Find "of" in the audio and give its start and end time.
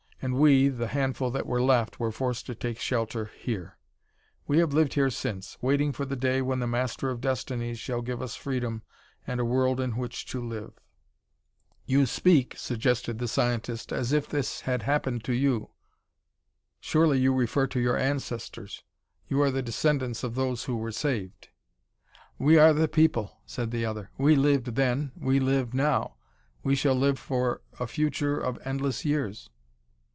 7.09-7.21, 20.23-20.35, 28.37-28.59